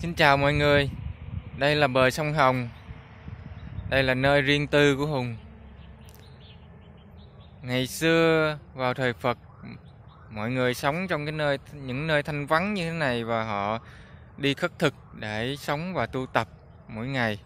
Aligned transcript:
Xin 0.00 0.14
chào 0.14 0.36
mọi 0.36 0.52
người. 0.52 0.90
Đây 1.56 1.76
là 1.76 1.86
bờ 1.86 2.10
sông 2.10 2.32
Hồng. 2.32 2.68
Đây 3.90 4.02
là 4.02 4.14
nơi 4.14 4.42
riêng 4.42 4.66
tư 4.66 4.96
của 4.96 5.06
Hùng. 5.06 5.36
Ngày 7.62 7.86
xưa 7.86 8.58
vào 8.74 8.94
thời 8.94 9.12
Phật, 9.12 9.38
Mọi 10.30 10.50
người 10.50 10.74
sống 10.74 11.06
trong 11.08 11.24
cái 11.26 11.32
nơi, 11.32 11.58
những 11.72 12.06
nơi 12.06 12.22
thanh 12.22 12.46
vắng 12.46 12.74
như 12.74 12.90
thế 12.90 12.96
này 12.96 13.24
Và 13.24 13.44
họ 13.44 13.78
đi 14.36 14.54
khất 14.54 14.78
thực 14.78 14.94
để 15.14 15.56
sống 15.58 15.94
và 15.94 16.06
tu 16.06 16.26
tập 16.26 16.48
mỗi 16.88 17.06
ngày. 17.06 17.38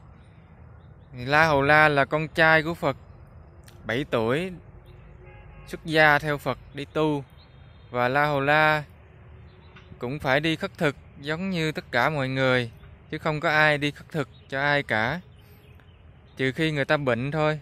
La 1.17 1.47
Hầu 1.47 1.63
La 1.63 1.89
là 1.89 2.05
con 2.05 2.29
trai 2.29 2.63
của 2.63 2.75
Phật 2.75 2.97
7 3.85 4.05
tuổi, 4.11 4.53
xuất 5.67 5.85
gia 5.85 6.19
theo 6.19 6.39
Phật 6.39 6.59
đi 6.75 6.85
tu. 6.85 7.25
Và 7.91 8.09
La 8.09 8.27
Hầu 8.27 8.41
La 8.41 8.85
cũng 9.99 10.19
phải 10.19 10.41
đi 10.41 10.57
khất 10.57 10.79
thực 10.79 10.97
giống 11.21 11.51
như 11.51 11.73
tất 11.73 11.85
cả 11.93 12.11
mọi 12.11 12.29
người 12.29 12.71
chứ 13.11 13.19
không 13.19 13.41
có 13.41 13.51
ai 13.51 13.79
đi 13.79 13.91
khất 13.91 14.09
thực 14.09 14.29
cho 14.49 14.61
ai 14.61 14.83
cả. 14.83 15.21
Trừ 16.37 16.53
khi 16.53 16.71
người 16.71 16.85
ta 16.85 16.97
bệnh 16.97 17.31
thôi. 17.31 17.61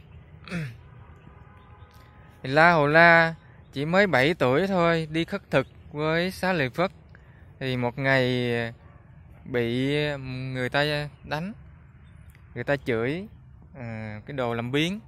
La 2.43 2.73
hồ 2.73 2.87
La 2.87 3.35
chỉ 3.73 3.85
mới 3.85 4.07
7 4.07 4.35
tuổi 4.35 4.67
thôi 4.67 5.09
đi 5.11 5.25
khất 5.25 5.51
thực 5.51 5.67
với 5.93 6.31
Xá 6.31 6.53
Lợi 6.53 6.71
Phất. 6.71 6.91
Thì 7.61 7.77
một 7.77 7.99
ngày 7.99 8.53
bị 9.45 9.97
người 10.53 10.69
ta 10.69 11.09
đánh. 11.25 11.53
Người 12.55 12.65
ta 12.65 12.77
chửi 12.77 13.27
à, 13.79 14.21
cái 14.27 14.37
đồ 14.37 14.55
làm 14.55 14.73
biến 14.73 15.01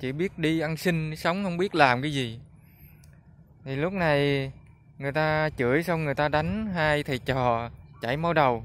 chỉ 0.00 0.12
biết 0.12 0.38
đi 0.38 0.60
ăn 0.60 0.76
xin 0.76 1.16
sống 1.16 1.44
không 1.44 1.56
biết 1.56 1.74
làm 1.74 2.02
cái 2.02 2.12
gì. 2.12 2.40
Thì 3.64 3.76
lúc 3.76 3.92
này 3.92 4.52
người 5.00 5.12
ta 5.12 5.50
chửi 5.56 5.82
xong 5.82 6.04
người 6.04 6.14
ta 6.14 6.28
đánh 6.28 6.66
hai 6.74 7.02
thầy 7.02 7.18
trò 7.18 7.70
chảy 8.02 8.16
máu 8.16 8.32
đầu. 8.32 8.64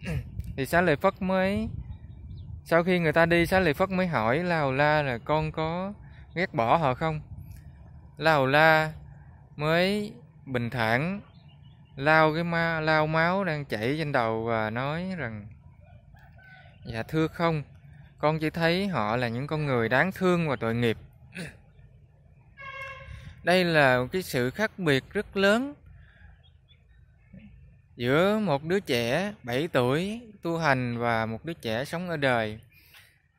Thì 0.56 0.66
xá 0.66 0.80
lợi 0.80 0.96
phất 0.96 1.22
mới 1.22 1.68
sau 2.64 2.84
khi 2.84 2.98
người 2.98 3.12
ta 3.12 3.26
đi 3.26 3.46
xá 3.46 3.60
lợi 3.60 3.74
phất 3.74 3.90
mới 3.90 4.06
hỏi 4.06 4.40
hầu 4.40 4.72
la 4.72 5.02
là 5.02 5.18
con 5.18 5.52
có 5.52 5.92
ghét 6.34 6.54
bỏ 6.54 6.76
họ 6.76 6.94
không? 6.94 7.20
Hầu 8.18 8.46
la 8.46 8.92
mới 9.56 10.12
bình 10.46 10.70
thản 10.70 11.20
lao 11.96 12.34
cái 12.34 12.44
ma 12.44 12.80
lao 12.80 13.06
máu 13.06 13.44
đang 13.44 13.64
chảy 13.64 13.96
trên 13.98 14.12
đầu 14.12 14.44
và 14.44 14.70
nói 14.70 15.14
rằng 15.16 15.46
dạ 16.84 17.02
thưa 17.02 17.26
không 17.26 17.62
con 18.18 18.38
chỉ 18.38 18.50
thấy 18.50 18.88
họ 18.88 19.16
là 19.16 19.28
những 19.28 19.46
con 19.46 19.66
người 19.66 19.88
đáng 19.88 20.12
thương 20.12 20.48
và 20.48 20.56
tội 20.56 20.74
nghiệp 20.74 20.96
đây 23.46 23.64
là 23.64 23.98
một 23.98 24.06
cái 24.12 24.22
sự 24.22 24.50
khác 24.50 24.70
biệt 24.78 25.04
rất 25.12 25.36
lớn 25.36 25.74
giữa 27.96 28.38
một 28.38 28.64
đứa 28.64 28.80
trẻ 28.80 29.32
7 29.42 29.68
tuổi 29.68 30.20
tu 30.42 30.58
hành 30.58 30.98
và 30.98 31.26
một 31.26 31.44
đứa 31.44 31.52
trẻ 31.52 31.84
sống 31.84 32.08
ở 32.08 32.16
đời. 32.16 32.58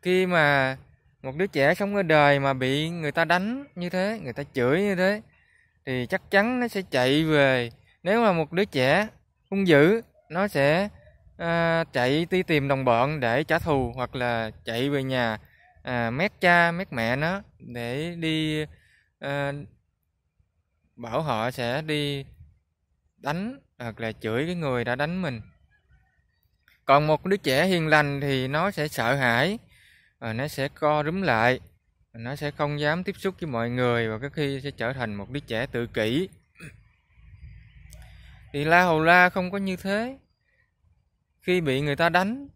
Khi 0.01 0.25
mà 0.25 0.77
một 1.23 1.35
đứa 1.35 1.47
trẻ 1.47 1.73
sống 1.73 1.95
ở 1.95 2.03
đời 2.03 2.39
mà 2.39 2.53
bị 2.53 2.89
người 2.89 3.11
ta 3.11 3.25
đánh 3.25 3.65
như 3.75 3.89
thế, 3.89 4.19
người 4.23 4.33
ta 4.33 4.43
chửi 4.53 4.81
như 4.81 4.95
thế 4.95 5.21
thì 5.85 6.05
chắc 6.05 6.31
chắn 6.31 6.59
nó 6.59 6.67
sẽ 6.67 6.81
chạy 6.91 7.23
về. 7.23 7.69
Nếu 8.03 8.21
mà 8.21 8.31
một 8.31 8.53
đứa 8.53 8.65
trẻ 8.65 9.07
hung 9.51 9.67
dữ, 9.67 10.01
nó 10.29 10.47
sẽ 10.47 10.89
à, 11.37 11.83
chạy 11.93 12.27
đi 12.31 12.43
tìm 12.43 12.67
đồng 12.67 12.85
bọn 12.85 13.19
để 13.19 13.43
trả 13.43 13.59
thù 13.59 13.91
hoặc 13.95 14.15
là 14.15 14.51
chạy 14.65 14.89
về 14.89 15.03
nhà 15.03 15.39
à, 15.83 16.09
mét 16.09 16.31
cha 16.41 16.71
mét 16.71 16.93
mẹ 16.93 17.15
nó 17.15 17.41
để 17.59 18.15
đi 18.19 18.65
à, 19.19 19.51
bảo 20.97 21.21
họ 21.21 21.51
sẽ 21.51 21.81
đi 21.81 22.25
đánh 23.17 23.59
hoặc 23.77 23.99
là 23.99 24.11
chửi 24.11 24.45
cái 24.45 24.55
người 24.55 24.83
đã 24.83 24.95
đánh 24.95 25.21
mình. 25.21 25.41
Còn 26.85 27.07
một 27.07 27.25
đứa 27.25 27.37
trẻ 27.37 27.65
hiền 27.65 27.87
lành 27.87 28.21
thì 28.21 28.47
nó 28.47 28.71
sẽ 28.71 28.87
sợ 28.87 29.15
hãi 29.15 29.59
và 30.19 30.33
nó 30.33 30.47
sẽ 30.47 30.67
co 30.67 31.03
rúm 31.03 31.21
lại, 31.21 31.59
nó 32.13 32.35
sẽ 32.35 32.51
không 32.51 32.79
dám 32.79 33.03
tiếp 33.03 33.15
xúc 33.17 33.35
với 33.41 33.49
mọi 33.49 33.69
người 33.69 34.09
và 34.09 34.19
có 34.19 34.29
khi 34.29 34.61
sẽ 34.61 34.71
trở 34.71 34.93
thành 34.93 35.15
một 35.15 35.29
đứa 35.29 35.39
trẻ 35.39 35.65
tự 35.65 35.87
kỷ. 35.87 36.29
Thì 38.53 38.63
la 38.63 38.83
hầu 38.83 39.03
la 39.03 39.29
không 39.29 39.51
có 39.51 39.57
như 39.57 39.75
thế. 39.75 40.17
Khi 41.41 41.61
bị 41.61 41.81
người 41.81 41.95
ta 41.95 42.09
đánh, 42.09 42.47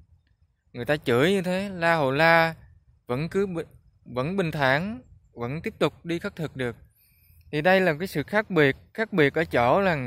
người 0.73 0.85
ta 0.85 0.97
chửi 0.97 1.31
như 1.31 1.41
thế, 1.41 1.69
la 1.69 1.95
hầu 1.95 2.11
la 2.11 2.55
vẫn 3.07 3.29
cứ 3.29 3.47
vẫn 4.05 4.37
bình 4.37 4.51
thản, 4.51 5.01
vẫn 5.33 5.61
tiếp 5.61 5.73
tục 5.79 6.05
đi 6.05 6.19
khất 6.19 6.35
thực 6.35 6.55
được 6.55 6.75
thì 7.51 7.61
đây 7.61 7.81
là 7.81 7.93
cái 7.99 8.07
sự 8.07 8.23
khác 8.23 8.49
biệt 8.49 8.75
khác 8.93 9.13
biệt 9.13 9.33
ở 9.33 9.43
chỗ 9.43 9.81
là 9.81 9.97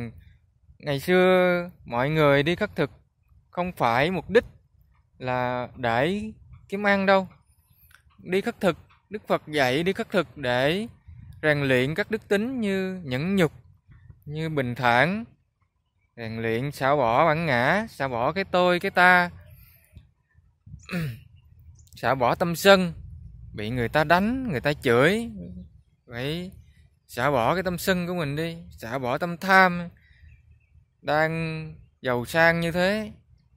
ngày 0.79 1.01
xưa 1.01 1.71
mọi 1.85 2.11
người 2.11 2.43
đi 2.43 2.57
khất 2.57 2.77
thực 2.77 2.91
không 3.51 3.73
phải 3.73 4.11
mục 4.11 4.31
đích 4.31 4.45
là 5.19 5.69
để 5.77 6.23
kiếm 6.69 6.87
ăn 6.87 7.07
đâu. 7.07 7.29
Đi 8.19 8.41
khất 8.41 8.61
thực, 8.61 8.79
đức 9.11 9.29
phật 9.29 9.43
dạy 9.47 9.83
đi 9.83 9.93
khất 9.93 10.11
thực 10.11 10.37
để 10.37 10.87
rèn 11.43 11.63
luyện 11.63 11.95
các 11.95 12.11
đức 12.11 12.29
tính 12.29 12.61
như 12.61 13.01
nhẫn 13.05 13.37
nhục, 13.37 13.53
như 14.25 14.49
bình 14.49 14.75
thản, 14.75 15.25
rèn 16.17 16.43
luyện 16.43 16.73
xả 16.73 16.97
bỏ 16.97 17.27
bản 17.27 17.47
ngã, 17.47 17.87
xả 17.91 18.09
bỏ 18.09 18.33
cái 18.33 18.45
tôi, 18.45 18.81
cái 18.81 18.91
ta, 18.91 19.31
xả 21.97 22.15
bỏ 22.15 22.35
tâm 22.35 22.57
sân, 22.57 22.93
bị 23.55 23.71
người 23.71 23.89
ta 23.89 24.05
đánh, 24.05 24.49
người 24.51 24.61
ta 24.61 24.73
chửi 24.73 25.31
vậy 26.07 26.51
xả 27.09 27.31
bỏ 27.31 27.55
cái 27.55 27.63
tâm 27.63 27.79
sân 27.79 28.07
của 28.07 28.15
mình 28.15 28.37
đi, 28.37 28.57
xả 28.71 28.99
bỏ 28.99 29.19
tâm 29.19 29.37
tham. 29.37 29.89
Đang 31.03 31.75
giàu 32.03 32.25
sang 32.25 32.61
như 32.61 32.73
thế, 32.73 33.13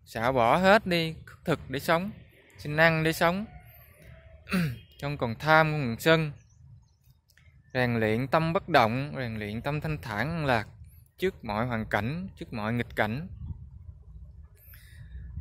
xả 0.06 0.31
bỏ 0.31 0.58
hết 0.58 0.88
đi, 0.88 1.16
thực 1.46 1.59
để 1.69 1.80
sống 1.80 2.12
xin 2.57 2.78
ăn 2.78 3.03
để 3.03 3.13
sống. 3.13 3.46
Trong 4.97 5.18
còn 5.18 5.36
tham 5.36 5.72
còn 5.72 5.96
sân, 6.00 6.31
rèn 7.74 8.00
luyện 8.00 8.28
tâm 8.28 8.53
bất 8.53 8.69
động, 8.69 9.13
rèn 9.18 9.36
luyện 9.40 9.62
tâm 9.62 9.81
thanh 9.81 9.97
thản 10.02 10.30
an 10.30 10.46
lạc 10.46 10.68
trước 11.18 11.46
mọi 11.46 11.66
hoàn 11.66 11.86
cảnh, 11.86 12.28
trước 12.40 12.53
mọi 12.53 12.74
nghịch 12.74 12.96
cảnh. 12.96 13.28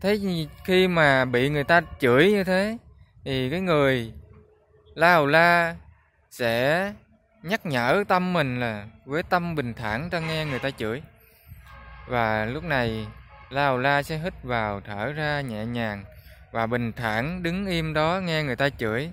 Thế 0.00 0.18
khi 0.64 0.88
mà 0.88 1.24
bị 1.24 1.48
người 1.48 1.64
ta 1.64 1.80
chửi 2.00 2.32
như 2.32 2.44
thế, 2.44 2.78
thì 3.24 3.50
cái 3.50 3.60
người 3.60 4.12
lao 4.94 5.26
la 5.26 5.76
sẽ 6.30 6.92
nhắc 7.42 7.66
nhở 7.66 8.04
tâm 8.08 8.32
mình 8.32 8.60
là 8.60 8.86
với 9.04 9.22
tâm 9.22 9.54
bình 9.54 9.74
thản 9.74 10.10
ta 10.10 10.18
nghe 10.18 10.44
người 10.44 10.58
ta 10.58 10.70
chửi. 10.70 11.02
Và 12.08 12.44
lúc 12.44 12.64
này, 12.64 13.06
lao 13.50 13.78
la 13.78 14.02
sẽ 14.02 14.18
hít 14.18 14.42
vào 14.42 14.80
thở 14.80 15.12
ra 15.12 15.40
nhẹ 15.40 15.64
nhàng 15.66 16.04
và 16.52 16.66
bình 16.66 16.92
thản 16.92 17.42
đứng 17.42 17.66
im 17.66 17.94
đó 17.94 18.20
nghe 18.24 18.42
người 18.42 18.56
ta 18.56 18.68
chửi. 18.70 19.10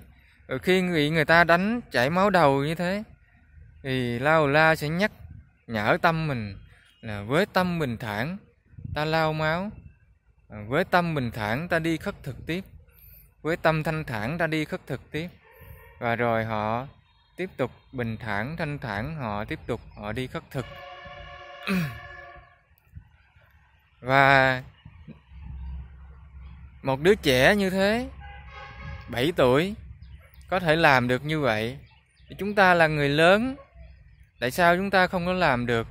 Rồi 0.48 0.58
khi 0.58 0.82
bị 0.82 1.10
người 1.10 1.24
ta 1.24 1.44
đánh 1.44 1.80
chảy 1.90 2.10
máu 2.10 2.30
đầu 2.30 2.64
như 2.64 2.74
thế, 2.74 3.02
thì 3.82 4.18
lao 4.18 4.46
la 4.46 4.74
sẽ 4.74 4.88
nhắc 4.88 5.12
nhở 5.66 5.98
tâm 6.02 6.26
mình 6.26 6.56
là 7.00 7.22
với 7.22 7.46
tâm 7.46 7.78
bình 7.78 7.96
thản 7.96 8.36
ta 8.94 9.04
lao 9.04 9.32
máu, 9.32 9.70
với 10.68 10.84
tâm 10.84 11.14
bình 11.14 11.30
thản 11.30 11.68
ta 11.68 11.78
đi 11.78 11.96
khất 11.96 12.14
thực 12.22 12.46
tiếp, 12.46 12.64
với 13.42 13.56
tâm 13.56 13.82
thanh 13.82 14.04
thản 14.04 14.38
ta 14.38 14.46
đi 14.46 14.64
khất 14.64 14.80
thực 14.86 15.10
tiếp. 15.10 15.28
Và 15.98 16.16
rồi 16.16 16.44
họ 16.44 16.86
tiếp 17.36 17.50
tục 17.56 17.70
bình 17.92 18.16
thản, 18.16 18.56
thanh 18.56 18.78
thản, 18.78 19.16
họ 19.16 19.44
tiếp 19.44 19.58
tục, 19.66 19.80
họ 19.96 20.12
đi 20.12 20.26
khất 20.26 20.42
thực. 20.50 20.66
Và 24.00 24.62
một 26.82 27.00
đứa 27.00 27.14
trẻ 27.14 27.56
như 27.56 27.70
thế 27.70 28.08
7 29.08 29.32
tuổi, 29.36 29.74
có 30.48 30.60
thể 30.60 30.76
làm 30.76 31.08
được 31.08 31.24
như 31.24 31.40
vậy. 31.40 31.78
Thì 32.28 32.36
chúng 32.38 32.54
ta 32.54 32.74
là 32.74 32.86
người 32.86 33.08
lớn, 33.08 33.56
tại 34.40 34.50
sao 34.50 34.76
chúng 34.76 34.90
ta 34.90 35.06
không 35.06 35.26
có 35.26 35.32
làm 35.32 35.66
được? 35.66 35.86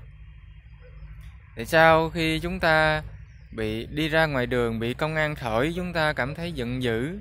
Tại 1.55 1.65
sao 1.65 2.09
khi 2.09 2.39
chúng 2.39 2.59
ta 2.59 3.03
bị 3.51 3.85
đi 3.85 4.09
ra 4.09 4.25
ngoài 4.25 4.45
đường, 4.45 4.79
bị 4.79 4.93
công 4.93 5.15
an 5.15 5.35
thổi, 5.35 5.73
chúng 5.75 5.93
ta 5.93 6.13
cảm 6.13 6.35
thấy 6.35 6.51
giận 6.51 6.83
dữ? 6.83 7.19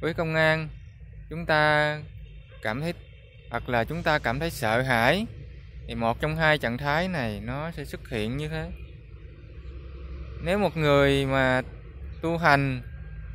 Với 0.00 0.14
công 0.14 0.34
an, 0.34 0.68
chúng 1.30 1.46
ta 1.46 1.98
cảm 2.62 2.80
thấy 2.80 2.94
hoặc 3.54 3.68
là 3.68 3.84
chúng 3.84 4.02
ta 4.02 4.18
cảm 4.18 4.40
thấy 4.40 4.50
sợ 4.50 4.82
hãi. 4.82 5.26
Thì 5.88 5.94
một 5.94 6.20
trong 6.20 6.36
hai 6.36 6.58
trạng 6.58 6.78
thái 6.78 7.08
này 7.08 7.40
nó 7.44 7.70
sẽ 7.70 7.84
xuất 7.84 8.08
hiện 8.08 8.36
như 8.36 8.48
thế. 8.48 8.70
Nếu 10.42 10.58
một 10.58 10.76
người 10.76 11.26
mà 11.26 11.62
tu 12.22 12.38
hành 12.38 12.82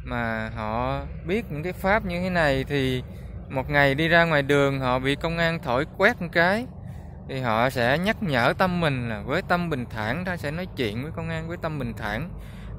mà 0.04 0.50
họ 0.56 1.02
biết 1.26 1.46
những 1.50 1.64
cái 1.64 1.74
pháp 1.74 2.06
như 2.06 2.22
thế 2.22 2.30
này 2.30 2.64
thì 2.64 3.04
một 3.50 3.70
ngày 3.70 3.96
đi 3.96 4.08
ra 4.08 4.26
ngoài 4.26 4.42
đường 4.42 4.80
họ 4.80 5.00
bị 5.00 5.16
công 5.16 5.38
an 5.38 5.60
thổi 5.64 5.86
quét 5.98 6.22
một 6.22 6.30
cái, 6.32 6.66
thì 7.30 7.40
họ 7.40 7.70
sẽ 7.70 7.98
nhắc 7.98 8.24
nhở 8.24 8.54
tâm 8.58 8.82
mình 8.82 9.10
là 9.10 9.22
với 9.22 9.42
tâm 9.42 9.70
bình 9.70 9.86
thản, 9.90 10.26
ta 10.26 10.38
sẽ 10.38 10.52
nói 10.52 10.68
chuyện 10.78 11.04
với 11.04 11.12
công 11.16 11.30
an 11.30 11.48
với 11.48 11.58
tâm 11.62 11.80
bình 11.80 11.94
thản. 11.98 12.30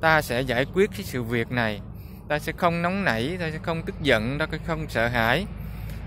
Ta 0.01 0.23
sẽ 0.23 0.41
giải 0.41 0.67
quyết 0.75 0.91
cái 0.91 1.03
sự 1.03 1.23
việc 1.23 1.51
này. 1.51 1.81
Ta 2.29 2.39
sẽ 2.39 2.53
không 2.53 2.83
nóng 2.83 3.05
nảy, 3.05 3.37
ta 3.41 3.51
sẽ 3.51 3.59
không 3.63 3.83
tức 3.83 3.95
giận, 4.03 4.39
ta 4.39 4.47
sẽ 4.53 4.59
không 4.67 4.89
sợ 4.89 5.09
hãi 5.09 5.47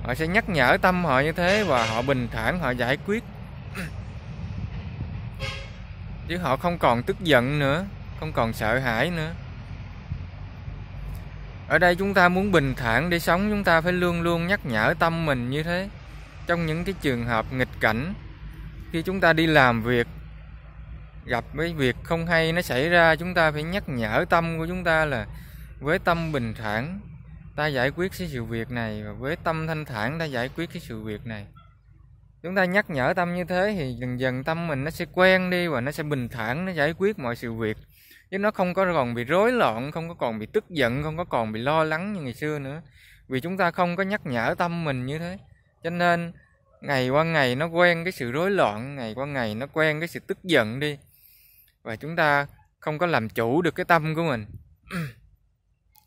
họ 0.03 0.15
sẽ 0.15 0.27
nhắc 0.27 0.49
nhở 0.49 0.77
tâm 0.81 1.05
họ 1.05 1.19
như 1.19 1.31
thế 1.31 1.63
và 1.63 1.85
họ 1.85 2.01
bình 2.01 2.27
thản, 2.31 2.59
họ 2.59 2.71
giải 2.71 2.97
quyết. 3.05 3.23
Chứ 6.27 6.37
họ 6.37 6.57
không 6.57 6.77
còn 6.77 7.03
tức 7.03 7.19
giận 7.19 7.59
nữa, 7.59 7.85
không 8.19 8.31
còn 8.31 8.53
sợ 8.53 8.79
hãi 8.79 9.09
nữa. 9.09 9.31
Ở 11.67 11.79
đây 11.79 11.95
chúng 11.95 12.13
ta 12.13 12.29
muốn 12.29 12.51
bình 12.51 12.73
thản 12.75 13.09
để 13.09 13.19
sống, 13.19 13.49
chúng 13.49 13.63
ta 13.63 13.81
phải 13.81 13.93
luôn 13.93 14.21
luôn 14.21 14.47
nhắc 14.47 14.65
nhở 14.65 14.93
tâm 14.99 15.25
mình 15.25 15.49
như 15.49 15.63
thế. 15.63 15.89
Trong 16.47 16.65
những 16.65 16.83
cái 16.83 16.95
trường 17.01 17.25
hợp 17.25 17.45
nghịch 17.53 17.79
cảnh, 17.79 18.13
khi 18.91 19.01
chúng 19.01 19.19
ta 19.19 19.33
đi 19.33 19.47
làm 19.47 19.83
việc, 19.83 20.07
gặp 21.25 21.43
với 21.53 21.73
việc 21.73 21.95
không 22.03 22.27
hay 22.27 22.51
nó 22.51 22.61
xảy 22.61 22.89
ra, 22.89 23.15
chúng 23.15 23.33
ta 23.33 23.51
phải 23.51 23.63
nhắc 23.63 23.89
nhở 23.89 24.25
tâm 24.29 24.57
của 24.57 24.67
chúng 24.67 24.83
ta 24.83 25.05
là 25.05 25.25
với 25.79 25.99
tâm 25.99 26.31
bình 26.31 26.53
thản 26.53 26.99
ta 27.55 27.67
giải 27.67 27.91
quyết 27.91 28.11
cái 28.19 28.27
sự 28.27 28.43
việc 28.43 28.71
này 28.71 29.03
và 29.03 29.11
với 29.11 29.35
tâm 29.35 29.67
thanh 29.67 29.85
thản 29.85 30.19
ta 30.19 30.25
giải 30.25 30.49
quyết 30.55 30.69
cái 30.73 30.81
sự 30.81 31.01
việc 31.01 31.25
này. 31.25 31.47
Chúng 32.43 32.55
ta 32.55 32.65
nhắc 32.65 32.89
nhở 32.89 33.13
tâm 33.15 33.35
như 33.35 33.43
thế 33.43 33.75
thì 33.77 33.93
dần 33.93 34.19
dần 34.19 34.43
tâm 34.43 34.67
mình 34.67 34.83
nó 34.83 34.91
sẽ 34.91 35.05
quen 35.13 35.49
đi 35.49 35.67
và 35.67 35.81
nó 35.81 35.91
sẽ 35.91 36.03
bình 36.03 36.29
thản, 36.29 36.65
nó 36.65 36.71
giải 36.71 36.93
quyết 36.97 37.19
mọi 37.19 37.35
sự 37.35 37.53
việc. 37.53 37.77
Chứ 38.31 38.37
nó 38.37 38.51
không 38.51 38.73
có 38.73 38.93
còn 38.93 39.13
bị 39.13 39.23
rối 39.23 39.51
loạn, 39.51 39.91
không 39.91 40.09
có 40.09 40.13
còn 40.13 40.39
bị 40.39 40.45
tức 40.45 40.69
giận, 40.69 41.03
không 41.03 41.17
có 41.17 41.23
còn 41.23 41.51
bị 41.51 41.61
lo 41.61 41.83
lắng 41.83 42.13
như 42.13 42.21
ngày 42.21 42.33
xưa 42.33 42.59
nữa. 42.59 42.81
Vì 43.27 43.41
chúng 43.41 43.57
ta 43.57 43.71
không 43.71 43.95
có 43.95 44.03
nhắc 44.03 44.25
nhở 44.25 44.55
tâm 44.57 44.83
mình 44.83 45.05
như 45.05 45.19
thế. 45.19 45.37
Cho 45.83 45.89
nên, 45.89 46.33
ngày 46.81 47.09
qua 47.09 47.23
ngày 47.23 47.55
nó 47.55 47.65
quen 47.67 48.03
cái 48.03 48.11
sự 48.11 48.31
rối 48.31 48.51
loạn, 48.51 48.95
ngày 48.95 49.13
qua 49.13 49.25
ngày 49.25 49.55
nó 49.55 49.67
quen 49.67 49.99
cái 49.99 50.07
sự 50.07 50.19
tức 50.19 50.43
giận 50.43 50.79
đi. 50.79 50.97
Và 51.83 51.95
chúng 51.95 52.15
ta 52.15 52.47
không 52.79 52.97
có 52.97 53.05
làm 53.05 53.29
chủ 53.29 53.61
được 53.61 53.75
cái 53.75 53.85
tâm 53.85 54.15
của 54.15 54.23
mình. 54.23 54.45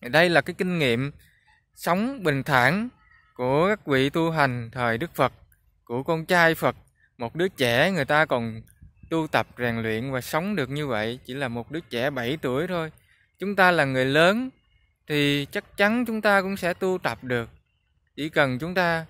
Đây 0.11 0.31
là 0.31 0.41
cái 0.41 0.55
kinh 0.55 0.79
nghiệm 0.79 1.11
sống 1.77 2.23
bình 2.23 2.43
thản 2.43 2.89
của 3.35 3.69
các 3.69 3.87
vị 3.87 4.11
tu 4.11 4.31
hành 4.31 4.71
thời 4.73 4.99
đức 4.99 5.15
phật, 5.15 5.33
của 5.85 6.03
con 6.03 6.27
trai 6.27 6.55
phật. 6.55 6.77
Một 7.19 7.35
đứa 7.35 7.49
trẻ 7.49 7.91
người 7.91 8.05
ta 8.05 8.27
còn 8.27 8.63
tu 9.11 9.27
tập, 9.27 9.47
rèn 9.59 9.83
luyện 9.83 10.13
và 10.13 10.21
sống 10.21 10.57
được 10.57 10.71
như 10.71 10.87
vậy, 10.87 11.19
chỉ 11.25 11.35
là 11.35 11.49
một 11.49 11.71
đứa 11.71 11.81
trẻ 11.81 12.11
7 12.11 12.37
tuổi 12.43 12.67
thôi. 12.67 12.93
Chúng 13.39 13.57
ta 13.57 13.71
là 13.71 13.85
người 13.85 14.05
lớn 14.05 14.51
thì 15.07 15.47
chắc 15.53 15.77
chắn 15.77 16.05
chúng 16.07 16.21
ta 16.21 16.43
cũng 16.43 16.57
sẽ 16.57 16.75
tu 16.75 16.99
tập 17.03 17.25
được. 17.25 17.49
Chỉ 18.17 18.29
cần 18.29 18.59
chúng 18.59 18.75
ta 18.75 19.07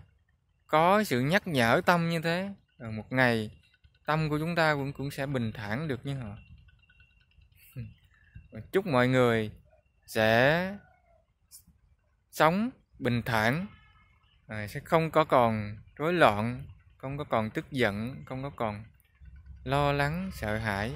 có 0.67 1.05
sự 1.05 1.21
nhắc 1.21 1.47
nhở 1.47 1.81
tâm 1.87 2.09
như 2.09 2.21
thế 2.21 2.51
một 2.79 3.13
ngày 3.13 3.51
tâm 4.07 4.29
của 4.29 4.39
chúng 4.39 4.55
ta 4.55 4.75
cũng 4.75 4.93
cũng 4.93 5.11
sẽ 5.11 5.27
bình 5.27 5.53
thản 5.53 5.89
được 5.89 6.07
như 6.07 6.15
họ. 6.15 6.37
Chúc 8.73 8.87
mọi 8.87 9.09
người 9.09 9.51
sẽ 10.07 10.77
sống 12.37 12.71
bình 12.99 13.23
thản. 13.23 13.67
Ờ, 14.47 14.67
sẽ 14.67 14.81
không 14.81 15.11
có 15.11 15.25
còn 15.25 15.77
rối 15.97 16.13
loạn, 16.13 16.65
không 16.97 17.19
có 17.19 17.25
còn 17.25 17.51
tức 17.51 17.71
giận, 17.71 18.25
không 18.27 18.43
có 18.43 18.51
còn 18.51 18.85
lo 19.65 19.93
lắng, 19.93 20.31
sợ 20.35 20.57
hãi 20.59 20.93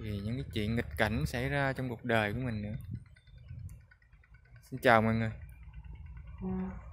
vì 0.00 0.18
những 0.18 0.36
cái 0.36 0.44
chuyện 0.52 0.76
nghịch 0.76 0.96
cảnh 0.96 1.26
xảy 1.26 1.48
ra 1.48 1.72
trong 1.72 1.88
cuộc 1.88 2.04
đời 2.04 2.32
của 2.32 2.40
mình 2.40 2.62
nữa. 2.62 2.76
Xin 4.70 4.80
chào 4.80 5.02
mọi 5.02 5.14
người. 5.14 5.30
Dạ. 6.42 6.85